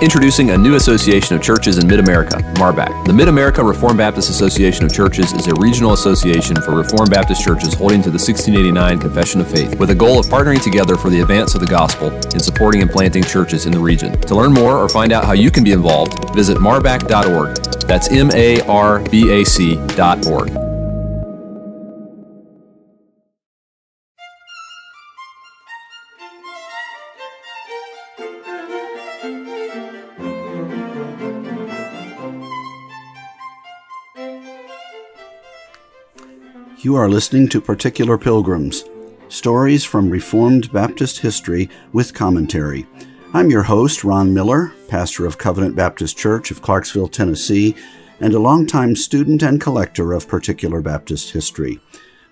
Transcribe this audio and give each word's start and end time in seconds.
Introducing 0.00 0.50
a 0.50 0.56
new 0.56 0.76
association 0.76 1.34
of 1.34 1.42
churches 1.42 1.78
in 1.78 1.88
Mid 1.88 1.98
America, 1.98 2.36
MARBAC. 2.54 3.04
The 3.04 3.12
Mid 3.12 3.26
America 3.26 3.64
Reformed 3.64 3.98
Baptist 3.98 4.30
Association 4.30 4.84
of 4.84 4.94
Churches 4.94 5.32
is 5.32 5.48
a 5.48 5.54
regional 5.56 5.92
association 5.92 6.54
for 6.54 6.76
Reformed 6.76 7.10
Baptist 7.10 7.42
churches 7.42 7.74
holding 7.74 8.00
to 8.02 8.10
the 8.10 8.18
1689 8.18 9.00
Confession 9.00 9.40
of 9.40 9.50
Faith, 9.50 9.76
with 9.80 9.90
a 9.90 9.94
goal 9.96 10.20
of 10.20 10.26
partnering 10.26 10.62
together 10.62 10.96
for 10.96 11.10
the 11.10 11.20
advance 11.20 11.56
of 11.56 11.60
the 11.60 11.66
gospel 11.66 12.12
in 12.32 12.38
supporting 12.38 12.80
and 12.80 12.92
planting 12.92 13.24
churches 13.24 13.66
in 13.66 13.72
the 13.72 13.80
region. 13.80 14.12
To 14.20 14.36
learn 14.36 14.52
more 14.52 14.78
or 14.78 14.88
find 14.88 15.10
out 15.10 15.24
how 15.24 15.32
you 15.32 15.50
can 15.50 15.64
be 15.64 15.72
involved, 15.72 16.32
visit 16.32 16.58
marbac.org. 16.58 17.56
That's 17.88 18.08
M 18.12 18.30
A 18.34 18.60
R 18.68 19.00
B 19.10 19.32
A 19.32 19.44
C.org. 19.44 20.67
You 36.80 36.94
are 36.94 37.08
listening 37.08 37.48
to 37.48 37.60
Particular 37.60 38.16
Pilgrims, 38.16 38.84
stories 39.28 39.84
from 39.84 40.08
Reformed 40.08 40.70
Baptist 40.70 41.18
history 41.18 41.68
with 41.92 42.14
commentary. 42.14 42.86
I'm 43.34 43.50
your 43.50 43.64
host, 43.64 44.04
Ron 44.04 44.32
Miller, 44.32 44.72
pastor 44.86 45.26
of 45.26 45.38
Covenant 45.38 45.74
Baptist 45.74 46.16
Church 46.16 46.52
of 46.52 46.62
Clarksville, 46.62 47.08
Tennessee, 47.08 47.74
and 48.20 48.32
a 48.32 48.38
longtime 48.38 48.94
student 48.94 49.42
and 49.42 49.60
collector 49.60 50.12
of 50.12 50.28
Particular 50.28 50.80
Baptist 50.80 51.32
history. 51.32 51.80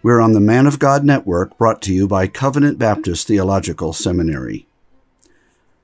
We're 0.01 0.21
on 0.21 0.33
the 0.33 0.39
Man 0.39 0.69
of 0.69 0.79
God 0.79 1.05
Network 1.05 1.59
brought 1.59 1.83
to 1.83 1.93
you 1.93 2.07
by 2.07 2.29
Covenant 2.29 2.79
Baptist 2.79 3.27
Theological 3.27 3.93
Seminary. 3.93 4.69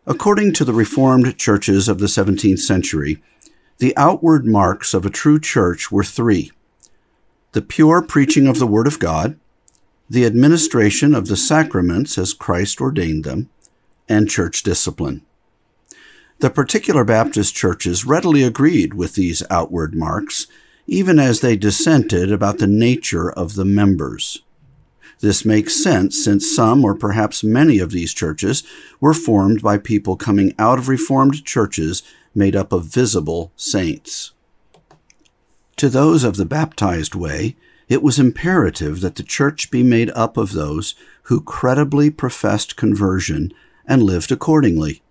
According 0.07 0.53
to 0.53 0.65
the 0.65 0.73
Reformed 0.73 1.37
churches 1.37 1.89
of 1.89 1.99
the 1.99 2.07
17th 2.07 2.61
century, 2.61 3.21
the 3.79 3.97
outward 3.97 4.47
marks 4.47 4.95
of 4.95 5.05
a 5.05 5.11
true 5.11 5.41
church 5.41 5.91
were 5.91 6.05
three 6.05 6.53
the 7.53 7.63
pure 7.63 8.03
preaching 8.03 8.47
of 8.47 8.59
the 8.59 8.67
Word 8.67 8.87
of 8.87 8.99
God, 8.99 9.39
the 10.09 10.27
administration 10.27 11.15
of 11.15 11.27
the 11.27 11.37
sacraments 11.37 12.19
as 12.19 12.35
Christ 12.35 12.81
ordained 12.81 13.25
them, 13.25 13.51
and 14.09 14.29
church 14.29 14.63
discipline. 14.63 15.23
The 16.41 16.51
particular 16.51 17.05
Baptist 17.05 17.55
churches 17.55 18.05
readily 18.05 18.43
agreed 18.43 18.95
with 18.95 19.15
these 19.15 19.43
outward 19.49 19.95
marks, 19.95 20.47
even 20.87 21.19
as 21.19 21.41
they 21.41 21.57
dissented 21.57 22.33
about 22.33 22.59
the 22.59 22.67
nature 22.67 23.31
of 23.31 23.55
the 23.55 23.65
members. 23.65 24.43
This 25.21 25.45
makes 25.45 25.81
sense 25.81 26.23
since 26.23 26.55
some 26.55 26.85
or 26.85 26.97
perhaps 26.97 27.45
many 27.45 27.79
of 27.79 27.93
these 27.93 28.13
churches 28.13 28.65
were 28.99 29.15
formed 29.15 29.63
by 29.63 29.79
people 29.79 30.17
coming 30.17 30.53
out 30.59 30.81
of 30.81 30.89
Reformed 30.89 31.45
churches 31.45 32.03
made 32.35 32.57
up 32.57 32.73
of 32.73 32.87
visible 32.87 33.53
saints. 33.55 34.33
To 35.77 35.89
those 35.89 36.25
of 36.25 36.37
the 36.37 36.45
baptized 36.45 37.15
way, 37.15 37.57
it 37.89 38.03
was 38.03 38.19
imperative 38.19 39.01
that 39.01 39.17
the 39.17 39.23
church 39.23 39.71
be 39.71 39.83
made 39.83 40.11
up 40.11 40.37
of 40.37 40.53
those 40.53 40.95
who 41.25 41.41
credibly 41.41 42.11
professed 42.11 42.77
conversion 42.77 43.53
and 43.87 44.03
lived 44.03 44.31
accordingly. 44.33 45.03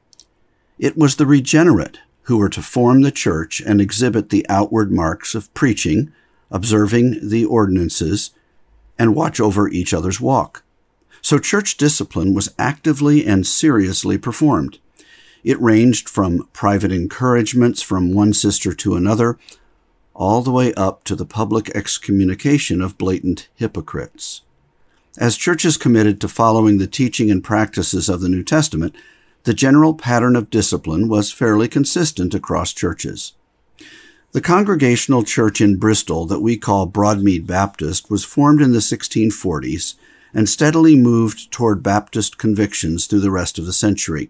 It 0.80 0.98
was 0.98 1.16
the 1.16 1.26
regenerate 1.26 2.00
who 2.24 2.38
were 2.38 2.50
to 2.50 2.62
form 2.62 3.02
the 3.02 3.12
church 3.12 3.62
and 3.62 3.82
exhibit 3.82 4.30
the 4.30 4.46
outward 4.50 4.92
marks 4.92 5.36
of 5.36 5.54
preaching, 5.54 6.12
observing 6.50 7.30
the 7.30 7.46
ordinances, 7.46 8.32
and 8.98 9.16
watch 9.16 9.40
over 9.40 9.68
each 9.68 9.94
other's 9.94 10.22
walk. 10.22 10.64
So 11.22 11.38
church 11.38 11.78
discipline 11.78 12.34
was 12.34 12.54
actively 12.58 13.26
and 13.26 13.46
seriously 13.46 14.18
performed. 14.18 14.80
It 15.44 15.62
ranged 15.62 16.08
from 16.08 16.48
private 16.54 16.92
encouragements 16.92 17.82
from 17.82 18.14
one 18.14 18.34
sister 18.34 18.74
to 18.74 18.96
another 18.96 19.38
all 20.22 20.44
the 20.44 20.52
way 20.52 20.72
up 20.76 21.04
to 21.04 21.16
the 21.16 21.26
public 21.26 21.72
excommunication 21.72 22.80
of 22.80 22.96
blatant 23.00 23.50
hypocrites. 23.56 24.44
As 25.18 25.36
churches 25.36 25.78
committed 25.78 26.22
to 26.22 26.28
following 26.28 26.78
the 26.78 26.86
teaching 26.86 27.32
and 27.32 27.44
practices 27.44 28.08
of 28.08 28.22
the 28.22 28.30
New 28.30 28.44
Testament, 28.44 28.96
the 29.46 29.54
general 29.56 29.96
pattern 29.96 30.36
of 30.36 30.52
discipline 30.52 31.10
was 31.10 31.32
fairly 31.32 31.68
consistent 31.68 32.36
across 32.36 32.72
churches. 32.72 33.34
The 34.32 34.42
Congregational 34.42 35.24
Church 35.24 35.60
in 35.60 35.78
Bristol, 35.78 36.28
that 36.28 36.40
we 36.40 36.56
call 36.56 36.86
Broadmead 36.86 37.48
Baptist, 37.48 38.12
was 38.12 38.24
formed 38.24 38.62
in 38.62 38.74
the 38.74 38.78
1640s 38.78 39.96
and 40.36 40.48
steadily 40.48 40.96
moved 40.96 41.52
toward 41.52 41.82
Baptist 41.82 42.38
convictions 42.38 43.08
through 43.08 43.22
the 43.22 43.32
rest 43.32 43.58
of 43.58 43.66
the 43.66 43.74
century. 43.74 44.30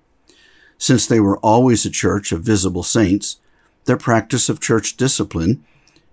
Since 0.77 1.05
they 1.05 1.19
were 1.19 1.37
always 1.39 1.85
a 1.85 1.89
church 1.91 2.31
of 2.31 2.43
visible 2.43 2.83
saints, 2.83 3.41
their 3.83 3.97
practice 3.97 4.47
of 4.47 4.61
church 4.61 4.95
discipline 4.95 5.65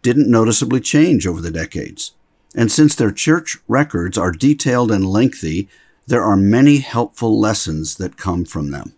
didn't 0.02 0.30
noticeably 0.30 0.80
change 0.80 1.26
over 1.26 1.40
the 1.40 1.50
decades. 1.50 2.12
And 2.54 2.72
since 2.72 2.94
their 2.94 3.10
church 3.10 3.58
records 3.68 4.16
are 4.16 4.32
detailed 4.32 4.90
and 4.90 5.06
lengthy, 5.06 5.68
there 6.06 6.24
are 6.24 6.36
many 6.36 6.78
helpful 6.78 7.38
lessons 7.38 7.96
that 7.96 8.16
come 8.16 8.44
from 8.44 8.70
them. 8.70 8.94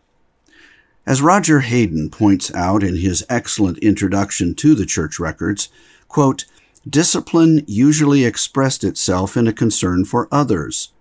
As 1.07 1.23
Roger 1.23 1.61
Hayden 1.61 2.11
points 2.11 2.55
out 2.55 2.83
in 2.83 2.97
his 2.97 3.25
excellent 3.29 3.79
introduction 3.79 4.55
to 4.57 4.75
the 4.75 4.87
church 4.87 5.19
records, 5.19 5.69
quote, 6.07 6.45
discipline 6.89 7.65
usually 7.67 8.25
expressed 8.25 8.85
itself 8.85 9.37
in 9.37 9.49
a 9.49 9.53
concern 9.53 10.05
for 10.05 10.29
others. 10.31 10.93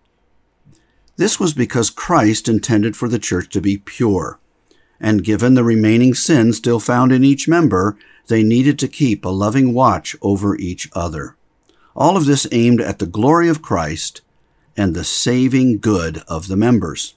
This 1.18 1.40
was 1.40 1.54
because 1.54 1.90
Christ 1.90 2.50
intended 2.50 2.96
for 2.98 3.08
the 3.08 3.20
church 3.20 3.50
to 3.50 3.62
be 3.62 3.78
pure, 3.78 4.40
and 5.00 5.24
given 5.24 5.54
the 5.54 5.64
remaining 5.64 6.14
sin 6.14 6.54
still 6.54 6.80
found 6.80 7.12
in 7.12 7.24
each 7.24 7.48
member, 7.48 7.98
they 8.28 8.44
needed 8.44 8.78
to 8.80 8.88
keep 8.88 9.26
a 9.26 9.30
loving 9.30 9.74
watch 9.74 10.16
over 10.22 10.56
each 10.58 10.90
other. 10.94 11.36
All 11.96 12.16
of 12.16 12.26
this 12.26 12.48
aimed 12.52 12.82
at 12.82 13.00
the 13.00 13.06
glory 13.06 13.50
of 13.50 13.62
Christ 13.62 14.22
and 14.78 14.96
the 14.96 15.04
saving 15.04 15.80
good 15.80 16.24
of 16.28 16.48
the 16.48 16.56
members. 16.56 17.16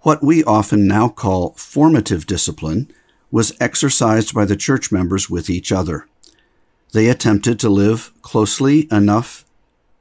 What 0.00 0.22
we 0.22 0.44
often 0.44 0.86
now 0.86 1.08
call 1.08 1.54
formative 1.54 2.26
discipline 2.26 2.90
was 3.30 3.56
exercised 3.58 4.34
by 4.34 4.44
the 4.44 4.56
church 4.56 4.92
members 4.92 5.28
with 5.28 5.50
each 5.50 5.72
other. 5.72 6.06
They 6.92 7.08
attempted 7.08 7.58
to 7.60 7.68
live 7.68 8.12
closely 8.22 8.86
enough 8.92 9.44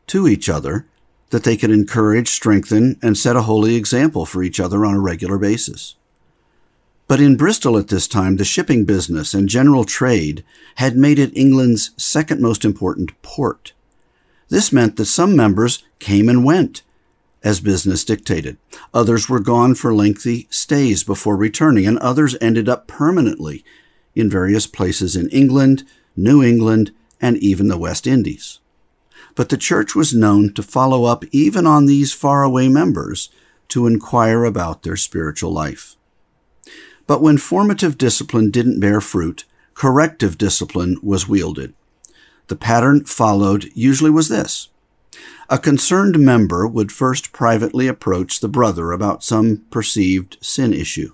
to 0.07 0.27
each 0.27 0.47
other 0.49 0.85
that 1.31 1.43
they 1.43 1.57
could 1.57 1.71
encourage, 1.71 2.29
strengthen, 2.29 2.99
and 3.01 3.17
set 3.17 3.35
a 3.35 3.41
holy 3.41 3.75
example 3.75 4.25
for 4.25 4.43
each 4.43 4.59
other 4.59 4.85
on 4.85 4.93
a 4.93 4.99
regular 4.99 5.39
basis. 5.39 5.95
But 7.13 7.21
in 7.21 7.37
Bristol 7.37 7.77
at 7.77 7.89
this 7.89 8.07
time, 8.07 8.37
the 8.37 8.43
shipping 8.43 8.85
business 8.85 9.35
and 9.35 9.47
general 9.47 9.83
trade 9.83 10.43
had 10.77 10.97
made 10.97 11.19
it 11.19 11.37
England's 11.37 11.91
second 11.95 12.41
most 12.41 12.65
important 12.65 13.11
port. 13.21 13.73
This 14.49 14.71
meant 14.71 14.95
that 14.95 15.05
some 15.05 15.35
members 15.35 15.83
came 15.99 16.27
and 16.27 16.43
went 16.43 16.81
as 17.43 17.59
business 17.59 18.03
dictated. 18.03 18.57
Others 18.95 19.29
were 19.29 19.39
gone 19.39 19.75
for 19.75 19.93
lengthy 19.93 20.47
stays 20.49 21.03
before 21.03 21.37
returning, 21.37 21.85
and 21.85 21.99
others 21.99 22.35
ended 22.41 22.67
up 22.67 22.87
permanently 22.87 23.63
in 24.15 24.27
various 24.27 24.65
places 24.65 25.15
in 25.15 25.29
England, 25.29 25.83
New 26.15 26.41
England, 26.41 26.93
and 27.21 27.37
even 27.37 27.67
the 27.67 27.77
West 27.77 28.07
Indies. 28.07 28.59
But 29.35 29.49
the 29.49 29.57
church 29.57 29.93
was 29.93 30.15
known 30.15 30.51
to 30.55 30.63
follow 30.63 31.03
up 31.03 31.25
even 31.25 31.67
on 31.67 31.85
these 31.85 32.11
faraway 32.11 32.69
members 32.69 33.29
to 33.67 33.85
inquire 33.85 34.45
about 34.45 34.81
their 34.81 34.97
spiritual 34.97 35.53
life. 35.53 35.95
But 37.07 37.21
when 37.21 37.37
formative 37.37 37.97
discipline 37.97 38.51
didn't 38.51 38.79
bear 38.79 39.01
fruit, 39.01 39.45
corrective 39.73 40.37
discipline 40.37 40.97
was 41.01 41.27
wielded. 41.27 41.73
The 42.47 42.55
pattern 42.55 43.05
followed 43.05 43.69
usually 43.73 44.11
was 44.11 44.29
this. 44.29 44.69
A 45.49 45.57
concerned 45.57 46.19
member 46.19 46.65
would 46.65 46.91
first 46.91 47.31
privately 47.31 47.87
approach 47.87 48.39
the 48.39 48.47
brother 48.47 48.91
about 48.91 49.23
some 49.23 49.63
perceived 49.69 50.37
sin 50.41 50.73
issue. 50.73 51.13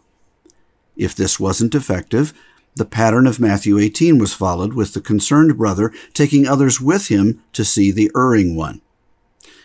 If 0.96 1.16
this 1.16 1.40
wasn't 1.40 1.76
effective, 1.76 2.34
the 2.76 2.86
pattern 2.86 3.28
of 3.28 3.40
Matthew 3.40 3.78
18 3.80 4.18
was 4.18 4.34
followed 4.34 4.74
with 4.74 4.94
the 4.94 5.02
concerned 5.02 5.58
brother 5.58 5.92
taking 6.14 6.48
others 6.48 6.80
with 6.80 7.08
him 7.08 7.42
to 7.54 7.66
see 7.66 7.92
the 7.92 8.12
erring 8.16 8.56
one. 8.56 8.82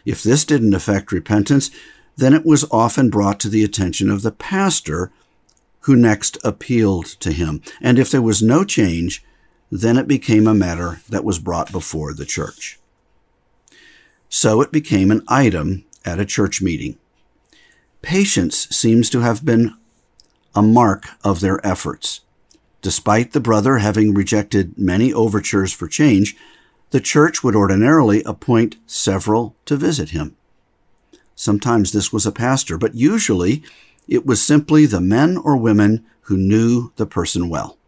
If 0.04 0.22
this 0.22 0.44
didn't 0.44 0.74
affect 0.74 1.12
repentance, 1.12 1.70
then 2.16 2.34
it 2.34 2.44
was 2.44 2.64
often 2.70 3.10
brought 3.10 3.40
to 3.40 3.48
the 3.48 3.64
attention 3.64 4.10
of 4.10 4.22
the 4.22 4.32
pastor 4.32 5.12
who 5.84 5.94
next 5.96 6.38
appealed 6.42 7.04
to 7.04 7.30
him. 7.30 7.60
And 7.80 7.98
if 7.98 8.10
there 8.10 8.22
was 8.22 8.42
no 8.42 8.64
change, 8.64 9.22
then 9.70 9.98
it 9.98 10.08
became 10.08 10.46
a 10.46 10.54
matter 10.54 11.00
that 11.08 11.24
was 11.24 11.38
brought 11.38 11.72
before 11.72 12.14
the 12.14 12.24
church. 12.24 12.78
So 14.30 14.62
it 14.62 14.72
became 14.72 15.10
an 15.10 15.22
item 15.28 15.84
at 16.04 16.18
a 16.18 16.24
church 16.24 16.62
meeting. 16.62 16.96
Patience 18.00 18.66
seems 18.68 19.10
to 19.10 19.20
have 19.20 19.44
been 19.44 19.74
a 20.54 20.62
mark 20.62 21.08
of 21.22 21.40
their 21.40 21.64
efforts. 21.66 22.20
Despite 22.80 23.32
the 23.32 23.40
brother 23.40 23.78
having 23.78 24.14
rejected 24.14 24.78
many 24.78 25.12
overtures 25.12 25.72
for 25.72 25.86
change, 25.86 26.34
the 26.90 27.00
church 27.00 27.44
would 27.44 27.56
ordinarily 27.56 28.22
appoint 28.24 28.76
several 28.86 29.54
to 29.66 29.76
visit 29.76 30.10
him. 30.10 30.36
Sometimes 31.34 31.92
this 31.92 32.12
was 32.12 32.24
a 32.24 32.32
pastor, 32.32 32.78
but 32.78 32.94
usually 32.94 33.62
It 34.06 34.26
was 34.26 34.42
simply 34.42 34.86
the 34.86 35.00
men 35.00 35.36
or 35.36 35.56
women 35.56 36.04
who 36.22 36.36
knew 36.36 36.92
the 36.96 37.06
person 37.06 37.48
well. 37.48 37.78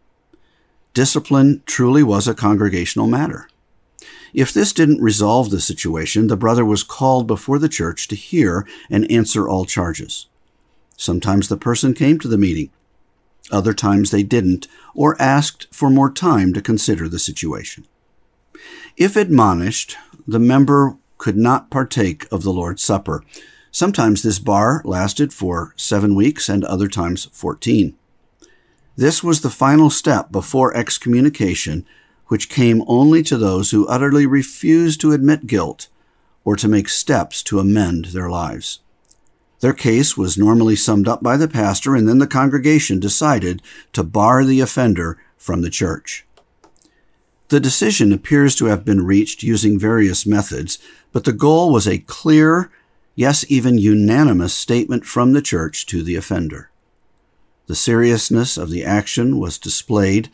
Discipline 0.93 1.61
truly 1.65 2.03
was 2.03 2.27
a 2.27 2.33
congregational 2.33 3.07
matter. 3.07 3.47
If 4.33 4.53
this 4.53 4.73
didn't 4.73 5.01
resolve 5.01 5.49
the 5.49 5.61
situation, 5.61 6.27
the 6.27 6.37
brother 6.37 6.65
was 6.65 6.83
called 6.83 7.27
before 7.27 7.59
the 7.59 7.69
church 7.69 8.07
to 8.07 8.15
hear 8.15 8.67
and 8.89 9.09
answer 9.11 9.47
all 9.47 9.65
charges. 9.65 10.27
Sometimes 10.95 11.47
the 11.47 11.57
person 11.57 11.93
came 11.93 12.19
to 12.19 12.27
the 12.27 12.37
meeting. 12.37 12.71
Other 13.51 13.73
times 13.73 14.11
they 14.11 14.23
didn't, 14.23 14.67
or 14.93 15.19
asked 15.21 15.67
for 15.71 15.89
more 15.89 16.11
time 16.11 16.53
to 16.53 16.61
consider 16.61 17.07
the 17.07 17.19
situation. 17.19 17.85
If 18.97 19.15
admonished, 19.15 19.95
the 20.27 20.39
member 20.39 20.97
could 21.17 21.37
not 21.37 21.69
partake 21.69 22.27
of 22.31 22.43
the 22.43 22.51
Lord's 22.51 22.83
Supper. 22.83 23.23
Sometimes 23.77 24.23
this 24.23 24.39
bar 24.39 24.81
lasted 24.85 25.31
for 25.31 25.75
seven 25.77 26.15
weeks 26.15 26.49
and 26.49 26.65
other 26.65 26.87
times 26.87 27.25
fourteen. 27.31 27.95
This 28.95 29.23
was 29.23 29.41
the 29.41 29.51
final 29.51 29.91
step 29.91 30.31
before 30.31 30.75
excommunication, 30.75 31.85
which 32.25 32.49
came 32.49 32.83
only 32.87 33.21
to 33.21 33.37
those 33.37 33.69
who 33.69 33.85
utterly 33.85 34.25
refused 34.25 34.99
to 35.01 35.11
admit 35.11 35.45
guilt 35.45 35.89
or 36.43 36.55
to 36.55 36.67
make 36.67 36.89
steps 36.89 37.43
to 37.43 37.59
amend 37.59 38.05
their 38.05 38.31
lives. 38.31 38.79
Their 39.59 39.73
case 39.73 40.17
was 40.17 40.39
normally 40.39 40.75
summed 40.75 41.07
up 41.07 41.21
by 41.21 41.37
the 41.37 41.47
pastor, 41.47 41.95
and 41.95 42.09
then 42.09 42.17
the 42.17 42.25
congregation 42.25 42.99
decided 42.99 43.61
to 43.93 44.03
bar 44.03 44.43
the 44.43 44.59
offender 44.59 45.19
from 45.37 45.61
the 45.61 45.69
church. 45.69 46.25
The 47.49 47.59
decision 47.59 48.11
appears 48.11 48.55
to 48.55 48.65
have 48.65 48.83
been 48.83 49.05
reached 49.05 49.43
using 49.43 49.77
various 49.77 50.25
methods, 50.25 50.79
but 51.11 51.25
the 51.25 51.31
goal 51.31 51.71
was 51.71 51.87
a 51.87 51.99
clear, 51.99 52.71
yes, 53.17 53.43
even 53.49 53.79
unanimous 53.79 54.53
statement 54.53 55.03
from 55.03 55.33
the 55.33 55.41
church 55.41 55.87
to 55.87 56.03
the 56.03 56.15
offender. 56.15 56.69
The 57.65 57.75
seriousness 57.75 58.57
of 58.57 58.69
the 58.69 58.85
action 58.85 59.39
was 59.39 59.57
displayed 59.57 60.29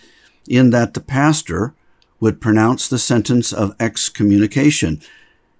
in 0.48 0.70
that 0.72 0.94
the 0.94 1.00
pastor 1.00 1.74
would 2.20 2.42
pronounce 2.42 2.88
the 2.88 3.00
sentence 3.00 3.54
of 3.54 3.76
excommunication, 3.80 5.02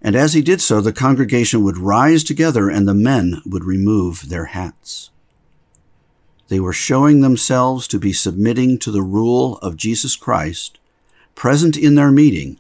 and 0.02 0.18
as 0.18 0.34
he 0.34 0.42
did 0.42 0.60
so, 0.60 0.82
the 0.82 0.92
congregation 0.92 1.64
would 1.64 1.78
rise 1.78 2.26
together 2.26 2.70
and 2.70 2.88
the 2.88 2.94
men 2.94 3.42
would 3.46 3.64
remove 3.64 4.28
their 4.28 4.46
hats. 4.48 5.10
They 6.50 6.60
were 6.60 6.74
showing 6.74 7.22
themselves 7.22 7.88
to 7.88 8.00
be 8.00 8.12
submitting 8.12 8.78
to 8.80 8.92
the 8.92 9.02
rule 9.02 9.58
of 9.60 9.78
Jesus 9.78 10.18
Christ, 10.18 10.78
present 11.36 11.78
in 11.78 11.96
their 11.96 12.12
meeting, 12.12 12.60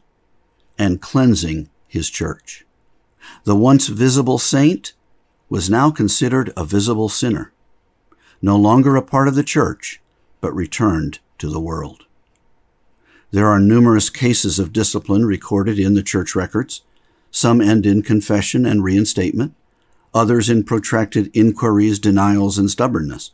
and 0.77 1.01
cleansing 1.01 1.69
his 1.85 2.09
church. 2.09 2.65
The 3.43 3.55
once 3.55 3.87
visible 3.87 4.39
saint 4.39 4.93
was 5.49 5.69
now 5.69 5.91
considered 5.91 6.51
a 6.57 6.65
visible 6.65 7.09
sinner 7.09 7.53
no 8.43 8.57
longer 8.57 8.97
a 8.97 9.01
part 9.01 9.29
of 9.29 9.35
the 9.35 9.43
church, 9.43 10.01
but 10.41 10.53
returned 10.53 11.19
to 11.37 11.49
the 11.49 11.61
world. 11.61 12.05
There 13.31 13.47
are 13.47 13.59
numerous 13.59 14.09
cases 14.09 14.59
of 14.59 14.73
discipline 14.73 15.25
recorded 15.25 15.79
in 15.79 15.93
the 15.93 16.03
church 16.03 16.35
records. 16.35 16.81
Some 17.31 17.61
end 17.61 17.85
in 17.85 18.03
confession 18.03 18.65
and 18.65 18.83
reinstatement, 18.83 19.55
others 20.13 20.49
in 20.49 20.65
protracted 20.65 21.31
inquiries, 21.33 21.99
denials, 21.99 22.57
and 22.57 22.69
stubbornness. 22.69 23.31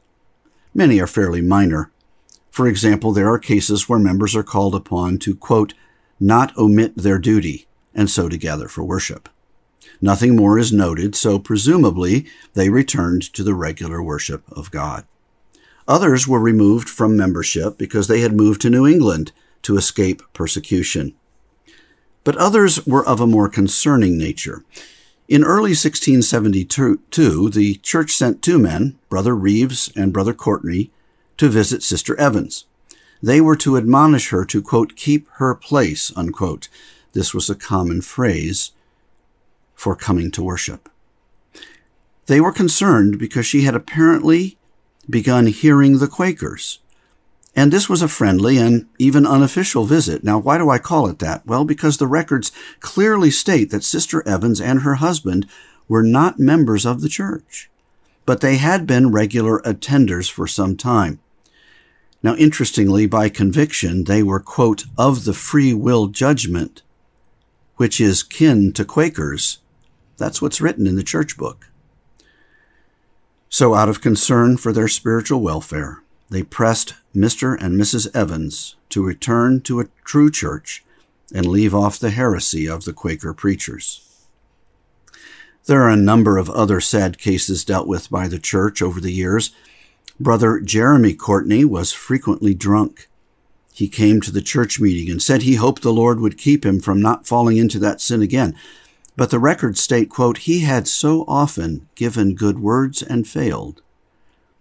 Many 0.75 1.01
are 1.01 1.07
fairly 1.07 1.41
minor. 1.41 1.91
For 2.51 2.67
example, 2.67 3.11
there 3.11 3.33
are 3.33 3.39
cases 3.39 3.89
where 3.89 3.99
members 3.99 4.35
are 4.35 4.43
called 4.43 4.75
upon 4.75 5.17
to, 5.19 5.35
quote, 5.35 5.73
not 6.19 6.55
omit 6.55 6.95
their 6.95 7.17
duty, 7.17 7.67
and 7.95 8.11
so 8.11 8.29
to 8.29 8.37
gather 8.37 8.67
for 8.67 8.83
worship. 8.83 9.27
Nothing 10.01 10.35
more 10.35 10.57
is 10.57 10.71
noted, 10.71 11.15
so 11.15 11.39
presumably 11.39 12.25
they 12.53 12.69
returned 12.69 13.21
to 13.33 13.43
the 13.43 13.53
regular 13.53 14.01
worship 14.01 14.43
of 14.51 14.71
God. 14.71 15.05
Others 15.87 16.27
were 16.27 16.39
removed 16.39 16.87
from 16.87 17.17
membership 17.17 17.77
because 17.77 18.07
they 18.07 18.21
had 18.21 18.33
moved 18.33 18.61
to 18.61 18.69
New 18.69 18.87
England 18.87 19.31
to 19.63 19.75
escape 19.75 20.21
persecution. 20.33 21.15
But 22.23 22.37
others 22.37 22.85
were 22.85 23.05
of 23.05 23.19
a 23.19 23.27
more 23.27 23.49
concerning 23.49 24.17
nature. 24.17 24.63
In 25.27 25.43
early 25.43 25.71
1672, 25.71 27.49
the 27.49 27.75
church 27.81 28.11
sent 28.11 28.41
two 28.41 28.59
men, 28.59 28.97
Brother 29.09 29.35
Reeves 29.35 29.91
and 29.95 30.13
Brother 30.13 30.33
Courtney, 30.33 30.91
to 31.37 31.49
visit 31.49 31.83
Sister 31.83 32.15
Evans. 32.19 32.65
They 33.21 33.41
were 33.41 33.55
to 33.57 33.77
admonish 33.77 34.29
her 34.29 34.45
to, 34.45 34.61
quote, 34.61 34.95
keep 34.95 35.27
her 35.33 35.53
place, 35.55 36.11
unquote. 36.15 36.69
This 37.13 37.33
was 37.33 37.49
a 37.49 37.55
common 37.55 38.01
phrase 38.01 38.71
for 39.79 39.95
coming 39.95 40.29
to 40.29 40.43
worship. 40.43 40.89
They 42.25 42.41
were 42.41 42.51
concerned 42.51 43.17
because 43.17 43.45
she 43.45 43.61
had 43.61 43.75
apparently 43.75 44.57
begun 45.09 45.47
hearing 45.47 45.99
the 45.99 46.07
Quakers. 46.07 46.79
And 47.55 47.71
this 47.71 47.87
was 47.87 48.01
a 48.01 48.09
friendly 48.09 48.57
and 48.57 48.87
even 48.99 49.25
unofficial 49.25 49.85
visit. 49.85 50.21
Now, 50.21 50.37
why 50.37 50.57
do 50.57 50.69
I 50.69 50.79
call 50.79 51.07
it 51.07 51.19
that? 51.19 51.47
Well, 51.47 51.63
because 51.63 51.95
the 51.95 52.07
records 52.07 52.51
clearly 52.81 53.31
state 53.31 53.69
that 53.71 53.85
Sister 53.85 54.21
Evans 54.27 54.59
and 54.59 54.81
her 54.81 54.95
husband 54.95 55.47
were 55.87 56.03
not 56.03 56.39
members 56.39 56.85
of 56.85 56.99
the 56.99 57.07
church, 57.07 57.69
but 58.25 58.41
they 58.41 58.57
had 58.57 58.85
been 58.85 59.13
regular 59.13 59.59
attenders 59.59 60.29
for 60.29 60.45
some 60.45 60.75
time. 60.75 61.21
Now, 62.21 62.35
interestingly, 62.35 63.05
by 63.05 63.29
conviction, 63.29 64.03
they 64.03 64.23
were, 64.23 64.41
quote, 64.41 64.83
of 64.97 65.23
the 65.23 65.33
free 65.33 65.73
will 65.73 66.07
judgment, 66.07 66.81
which 67.77 68.01
is 68.01 68.23
kin 68.23 68.73
to 68.73 68.83
Quakers, 68.83 69.59
that's 70.19 70.41
what's 70.41 70.61
written 70.61 70.85
in 70.85 70.95
the 70.95 71.03
church 71.03 71.37
book. 71.37 71.67
So, 73.49 73.73
out 73.73 73.89
of 73.89 74.01
concern 74.01 74.57
for 74.57 74.71
their 74.71 74.87
spiritual 74.87 75.41
welfare, 75.41 76.03
they 76.29 76.43
pressed 76.43 76.93
Mr. 77.15 77.57
and 77.59 77.79
Mrs. 77.79 78.15
Evans 78.15 78.75
to 78.89 79.03
return 79.03 79.61
to 79.61 79.79
a 79.79 79.87
true 80.05 80.29
church 80.29 80.83
and 81.33 81.45
leave 81.47 81.73
off 81.73 81.97
the 81.97 82.11
heresy 82.11 82.67
of 82.67 82.85
the 82.85 82.93
Quaker 82.93 83.33
preachers. 83.33 84.05
There 85.65 85.81
are 85.83 85.89
a 85.89 85.95
number 85.95 86.37
of 86.37 86.49
other 86.49 86.81
sad 86.81 87.17
cases 87.17 87.63
dealt 87.63 87.87
with 87.87 88.09
by 88.09 88.27
the 88.27 88.39
church 88.39 88.81
over 88.81 88.99
the 88.99 89.11
years. 89.11 89.51
Brother 90.19 90.59
Jeremy 90.59 91.13
Courtney 91.13 91.63
was 91.63 91.91
frequently 91.91 92.53
drunk. 92.53 93.07
He 93.71 93.87
came 93.87 94.19
to 94.21 94.31
the 94.31 94.41
church 94.41 94.79
meeting 94.79 95.11
and 95.11 95.21
said 95.21 95.41
he 95.41 95.55
hoped 95.55 95.81
the 95.81 95.93
Lord 95.93 96.19
would 96.19 96.37
keep 96.37 96.65
him 96.65 96.79
from 96.79 97.01
not 97.01 97.27
falling 97.27 97.57
into 97.57 97.79
that 97.79 98.01
sin 98.01 98.21
again. 98.21 98.55
But 99.19 99.31
the 99.31 99.37
records 99.37 99.81
state, 99.81 100.07
quote, 100.07 100.37
he 100.37 100.61
had 100.61 100.87
so 100.87 101.25
often 101.27 101.89
given 101.95 102.35
good 102.35 102.59
words 102.59 103.03
and 103.03 103.27
failed. 103.27 103.81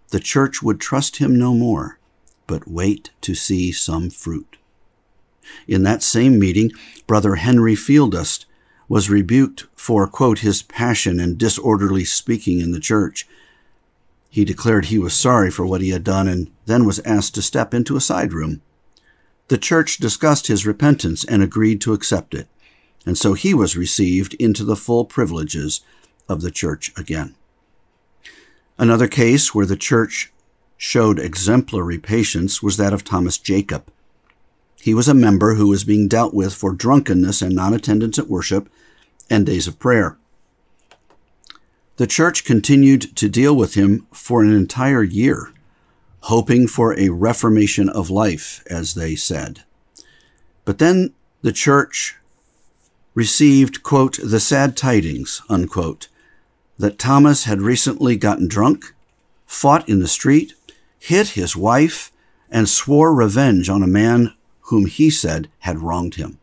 The 0.09 0.19
church 0.19 0.61
would 0.61 0.81
trust 0.81 1.15
him 1.15 1.39
no 1.39 1.53
more, 1.53 1.97
but 2.45 2.67
wait 2.67 3.11
to 3.21 3.35
see 3.35 3.71
some 3.71 4.09
fruit. 4.09 4.57
In 5.65 5.83
that 5.83 6.03
same 6.03 6.37
meeting, 6.37 6.73
Brother 7.07 7.35
Henry 7.35 7.73
Fieldust 7.73 8.43
was 8.89 9.09
rebuked 9.09 9.67
for, 9.77 10.05
quote, 10.07 10.39
his 10.39 10.61
passion 10.61 11.21
and 11.21 11.37
disorderly 11.37 12.03
speaking 12.03 12.59
in 12.59 12.73
the 12.73 12.81
church. 12.81 13.29
He 14.29 14.43
declared 14.43 14.87
he 14.87 14.99
was 14.99 15.13
sorry 15.13 15.51
for 15.51 15.65
what 15.65 15.79
he 15.79 15.91
had 15.91 16.03
done 16.03 16.27
and 16.27 16.51
then 16.65 16.83
was 16.83 16.99
asked 17.05 17.33
to 17.35 17.41
step 17.41 17.73
into 17.73 17.95
a 17.95 18.01
side 18.01 18.33
room. 18.33 18.61
The 19.47 19.57
church 19.57 19.99
discussed 19.99 20.47
his 20.47 20.67
repentance 20.67 21.23
and 21.23 21.41
agreed 21.41 21.79
to 21.79 21.93
accept 21.93 22.33
it 22.33 22.49
and 23.05 23.17
so 23.17 23.33
he 23.33 23.53
was 23.53 23.77
received 23.77 24.33
into 24.35 24.63
the 24.63 24.75
full 24.75 25.05
privileges 25.05 25.81
of 26.27 26.41
the 26.41 26.51
church 26.51 26.91
again. 26.97 27.35
Another 28.77 29.07
case 29.07 29.53
where 29.53 29.65
the 29.65 29.75
church 29.75 30.31
showed 30.77 31.19
exemplary 31.19 31.97
patience 31.97 32.63
was 32.63 32.77
that 32.77 32.93
of 32.93 33.03
Thomas 33.03 33.37
Jacob. 33.37 33.85
He 34.81 34.93
was 34.93 35.09
a 35.09 35.13
member 35.13 35.55
who 35.55 35.67
was 35.67 35.83
being 35.83 36.07
dealt 36.07 36.33
with 36.33 36.53
for 36.53 36.71
drunkenness 36.71 37.41
and 37.41 37.53
non 37.53 37.73
attendance 37.73 38.17
at 38.17 38.29
worship 38.29 38.69
and 39.29 39.45
days 39.45 39.67
of 39.67 39.79
prayer. 39.79 40.17
The 41.97 42.07
church 42.07 42.45
continued 42.45 43.13
to 43.17 43.27
deal 43.27 43.53
with 43.53 43.73
him 43.73 44.07
for 44.13 44.41
an 44.41 44.53
entire 44.53 45.03
year, 45.03 45.51
hoping 46.21 46.65
for 46.65 46.97
a 46.97 47.09
reformation 47.09 47.89
of 47.89 48.09
life, 48.09 48.63
as 48.67 48.93
they 48.93 49.15
said. 49.15 49.63
But 50.63 50.77
then 50.77 51.13
the 51.41 51.51
church 51.51 52.15
received, 53.19 53.83
quote, 53.83 54.17
the 54.23 54.39
sad 54.39 54.77
tidings, 54.77 55.41
unquote, 55.49 56.07
that 56.77 56.97
Thomas 56.97 57.43
had 57.43 57.59
recently 57.61 58.15
gotten 58.15 58.47
drunk, 58.47 58.95
fought 59.45 59.89
in 59.89 59.99
the 59.99 60.07
street, 60.07 60.53
hit 60.97 61.29
his 61.39 61.53
wife, 61.53 62.13
and 62.49 62.69
swore 62.69 63.13
revenge 63.13 63.67
on 63.67 63.83
a 63.83 63.87
man 63.87 64.33
whom 64.69 64.85
he 64.85 65.09
said 65.09 65.49
had 65.59 65.79
wronged 65.79 66.15
him. 66.15 66.39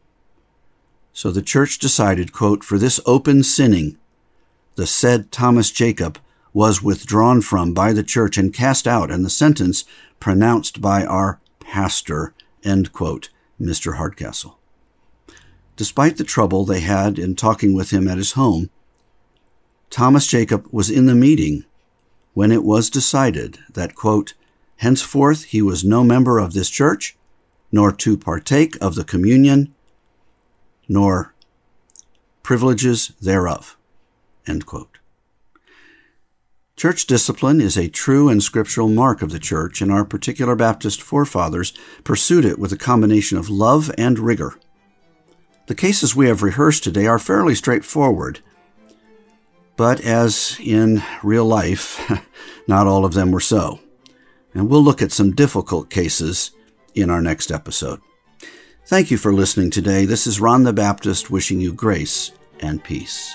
So 1.14 1.30
the 1.30 1.40
church 1.40 1.78
decided, 1.78 2.34
quote, 2.34 2.62
for 2.62 2.76
this 2.76 3.00
open 3.06 3.42
sinning, 3.42 3.96
the 4.74 4.86
said 4.86 5.32
Thomas 5.32 5.70
Jacob 5.70 6.18
was 6.52 6.82
withdrawn 6.82 7.40
from 7.40 7.72
by 7.72 7.94
the 7.94 8.02
church 8.02 8.36
and 8.36 8.52
cast 8.52 8.86
out, 8.86 9.10
and 9.10 9.24
the 9.24 9.30
sentence 9.30 9.86
pronounced 10.20 10.82
by 10.82 11.06
our 11.06 11.40
pastor, 11.58 12.34
end 12.62 12.92
quote, 12.92 13.30
Mr. 13.58 13.96
Hardcastle. 13.96 14.58
Despite 15.76 16.16
the 16.16 16.24
trouble 16.24 16.64
they 16.64 16.80
had 16.80 17.18
in 17.18 17.36
talking 17.36 17.74
with 17.74 17.90
him 17.90 18.08
at 18.08 18.18
his 18.18 18.32
home, 18.32 18.70
Thomas 19.90 20.26
Jacob 20.26 20.66
was 20.72 20.90
in 20.90 21.06
the 21.06 21.14
meeting 21.14 21.64
when 22.34 22.50
it 22.50 22.64
was 22.64 22.90
decided 22.90 23.58
that, 23.72 23.94
quote, 23.94 24.34
henceforth 24.76 25.44
he 25.44 25.62
was 25.62 25.84
no 25.84 26.02
member 26.02 26.38
of 26.38 26.54
this 26.54 26.70
church, 26.70 27.16
nor 27.70 27.92
to 27.92 28.16
partake 28.16 28.76
of 28.80 28.94
the 28.94 29.04
communion, 29.04 29.74
nor 30.88 31.34
privileges 32.42 33.12
thereof. 33.20 33.76
End 34.46 34.66
quote. 34.66 34.98
Church 36.76 37.06
discipline 37.06 37.60
is 37.60 37.76
a 37.76 37.88
true 37.88 38.28
and 38.28 38.42
scriptural 38.42 38.88
mark 38.88 39.22
of 39.22 39.30
the 39.30 39.38
church, 39.38 39.80
and 39.80 39.90
our 39.90 40.04
particular 40.04 40.54
Baptist 40.54 41.00
forefathers 41.00 41.72
pursued 42.04 42.44
it 42.44 42.58
with 42.58 42.70
a 42.72 42.76
combination 42.76 43.38
of 43.38 43.48
love 43.48 43.90
and 43.96 44.18
rigor. 44.18 44.58
The 45.66 45.74
cases 45.74 46.14
we 46.14 46.28
have 46.28 46.42
rehearsed 46.42 46.84
today 46.84 47.06
are 47.06 47.18
fairly 47.18 47.56
straightforward, 47.56 48.40
but 49.76 50.00
as 50.00 50.56
in 50.62 51.02
real 51.24 51.44
life, 51.44 52.00
not 52.68 52.86
all 52.86 53.04
of 53.04 53.14
them 53.14 53.32
were 53.32 53.40
so. 53.40 53.80
And 54.54 54.70
we'll 54.70 54.82
look 54.82 55.02
at 55.02 55.12
some 55.12 55.34
difficult 55.34 55.90
cases 55.90 56.52
in 56.94 57.10
our 57.10 57.20
next 57.20 57.50
episode. 57.50 58.00
Thank 58.86 59.10
you 59.10 59.18
for 59.18 59.32
listening 59.32 59.70
today. 59.70 60.04
This 60.04 60.26
is 60.28 60.40
Ron 60.40 60.62
the 60.62 60.72
Baptist 60.72 61.30
wishing 61.30 61.60
you 61.60 61.72
grace 61.72 62.30
and 62.60 62.82
peace. 62.82 63.34